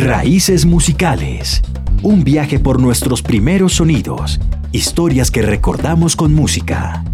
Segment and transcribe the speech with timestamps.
[0.00, 1.60] Raíces musicales.
[2.02, 4.40] Un viaje por nuestros primeros sonidos.
[4.72, 7.04] Historias que recordamos con música.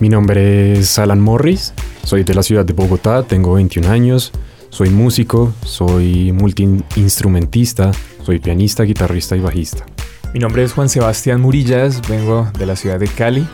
[0.00, 4.32] Mi nombre es Alan Morris, soy de la ciudad de Bogotá, tengo 21 años,
[4.70, 7.92] soy músico, soy multiinstrumentista,
[8.24, 9.86] soy pianista, guitarrista y bajista.
[10.34, 13.46] Mi nombre es Juan Sebastián Murillas, vengo de la ciudad de Cali,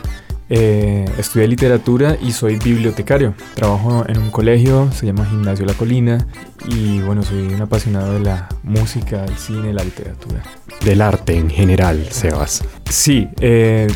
[0.49, 3.33] eh, estudié literatura y soy bibliotecario.
[3.55, 6.27] Trabajo en un colegio, se llama Gimnasio La Colina
[6.67, 10.43] y bueno, soy un apasionado de la música, el cine, la literatura.
[10.83, 12.63] Del arte en general, Sebas.
[12.89, 13.87] Sí, eh,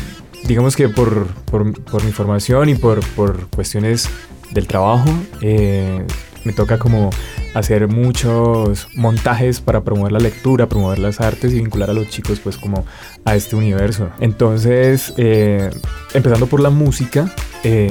[0.44, 4.08] digamos que por, por, por, mi formación y por, por cuestiones
[4.50, 6.04] del trabajo, eh,
[6.44, 7.10] me toca como
[7.54, 12.40] hacer muchos montajes para promover la lectura, promover las artes y vincular a los chicos
[12.40, 12.84] pues como
[13.24, 14.10] a este universo.
[14.20, 15.70] Entonces, eh,
[16.14, 17.90] empezando por la música, eh,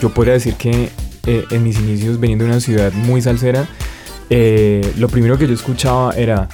[0.00, 0.90] yo podría decir que
[1.26, 3.68] en mis inicios veniendo de una ciudad muy salsera,
[4.30, 6.48] lo primero que yo escuchaba era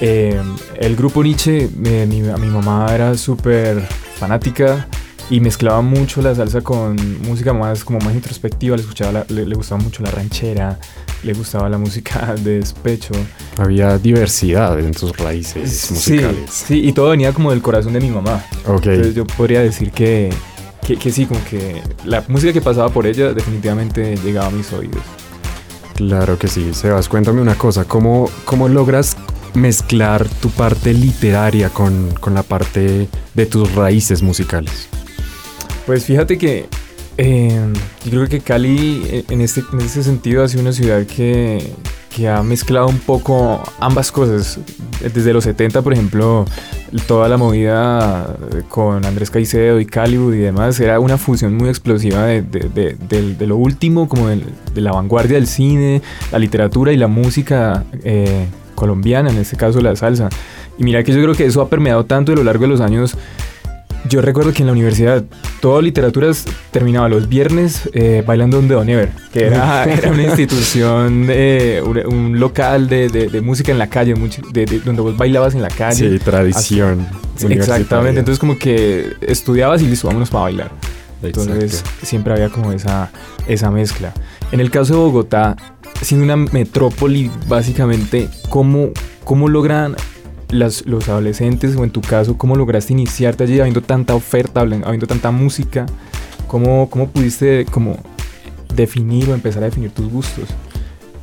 [0.00, 3.80] el grupo Nietzsche, mi, mi mamá era súper
[4.16, 4.86] fanática
[5.30, 9.80] y mezclaba mucho la salsa con música más como más introspectiva, le escuchaba le, gustaba
[9.80, 10.78] mucho la ranchera,
[11.22, 13.14] le gustaba la música de despecho.
[13.56, 16.50] Había diversidad en sus raíces musicales.
[16.50, 18.44] Sí, y todo venía como del corazón de mi mamá.
[18.66, 20.30] Entonces yo podría decir que,
[20.82, 25.02] que, sí, como que la música que pasaba por ella definitivamente llegaba a mis oídos.
[25.94, 26.74] Claro que sí.
[26.74, 29.16] Sebas, cuéntame una cosa, ¿cómo, cómo logras
[29.54, 34.88] mezclar tu parte literaria con, con la parte de tus raíces musicales?
[35.86, 36.66] Pues fíjate que
[37.16, 37.72] eh,
[38.04, 41.72] yo creo que Cali eh, en este, en este sentido ha sido una ciudad que,
[42.14, 44.58] que ha mezclado un poco ambas cosas.
[45.00, 46.44] Desde los 70, por ejemplo,
[47.06, 48.36] toda la movida
[48.68, 52.96] con Andrés Caicedo y Calibur y demás era una fusión muy explosiva de, de,
[53.34, 54.42] de, lo último, como de,
[54.74, 59.96] la vanguardia del cine, la literatura y la música eh, colombiana, en este caso la
[59.96, 60.28] salsa.
[60.78, 62.80] Y mira que yo creo que eso ha permeado tanto a lo largo de los
[62.80, 63.16] años.
[64.08, 65.24] Yo recuerdo que en la universidad
[65.60, 71.26] todo literaturas terminaba los viernes eh, bailando un Don Ever, que era, era una institución,
[71.28, 76.12] eh, un, local de, de, música en la calle, donde vos bailabas en la calle.
[76.12, 77.06] Sí, tradición.
[77.48, 80.70] exactamente, entonces como que estudiabas y listo, vámonos para bailar.
[81.22, 83.10] Entonces siempre había como esa,
[83.46, 84.14] esa mezcla.
[84.52, 85.56] En el caso de Bogotá,
[86.00, 88.90] siendo una metrópoli, básicamente, ¿cómo,
[89.24, 89.96] cómo logran
[90.50, 95.06] las, los adolescentes, o en tu caso, cómo lograste iniciarte allí habiendo tanta oferta, habiendo
[95.06, 95.86] tanta música?
[96.46, 97.98] ¿Cómo, cómo pudiste como
[98.74, 100.48] definir o empezar a definir tus gustos?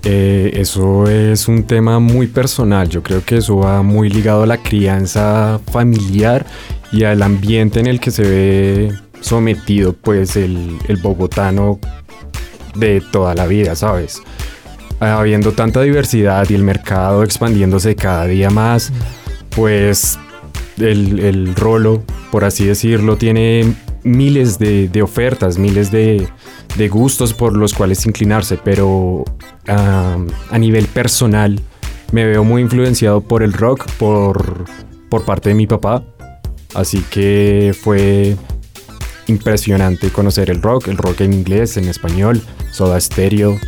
[0.03, 2.87] Eh, eso es un tema muy personal.
[2.87, 6.45] Yo creo que eso va muy ligado a la crianza familiar
[6.91, 11.79] y al ambiente en el que se ve sometido pues el, el bogotano
[12.75, 14.21] de toda la vida, ¿sabes?
[14.99, 18.91] Habiendo tanta diversidad y el mercado expandiéndose cada día más,
[19.55, 20.17] pues
[20.77, 23.75] el, el rolo, por así decirlo, tiene
[24.07, 26.27] miles de, ofertas, miles de,
[26.89, 29.23] gustos por los cuales inclinarse, pero
[29.67, 31.59] a nivel personal
[32.11, 34.65] me veo muy influenciado por el rock, por,
[35.09, 36.03] por parte de mi papá,
[36.73, 38.35] así que fue
[39.27, 42.41] impresionante conocer el rock, el rock en inglés, en español,
[42.71, 43.59] Soda Stereo,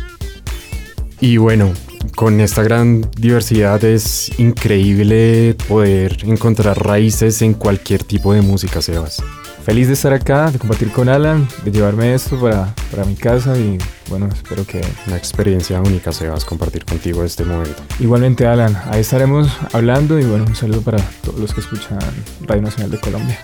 [1.20, 1.72] y bueno,
[2.14, 9.22] con esta gran diversidad es increíble poder encontrar raíces en cualquier tipo de música, Sebas.
[9.64, 13.58] Feliz de estar acá, de compartir con Alan, de llevarme esto para, para mi casa
[13.58, 13.76] y
[14.08, 14.80] bueno, espero que...
[15.06, 17.82] Una experiencia única, Sebas, compartir contigo este momento.
[17.98, 21.98] Igualmente, Alan, ahí estaremos hablando y bueno, un saludo para todos los que escuchan
[22.46, 23.38] Radio Nacional de Colombia.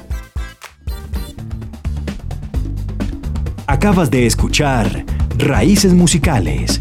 [3.67, 5.05] Acabas de escuchar
[5.39, 6.81] Raíces Musicales